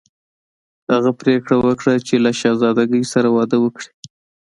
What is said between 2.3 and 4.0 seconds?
شهزادګۍ سره واده وکړي.